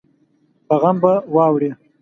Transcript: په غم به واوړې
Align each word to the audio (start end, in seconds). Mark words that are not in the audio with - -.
په 0.67 0.75
غم 0.81 0.95
به 1.01 1.13
واوړې 1.33 1.69